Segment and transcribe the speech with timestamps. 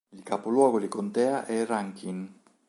[0.09, 2.39] Il capoluogo di contea è Rankin.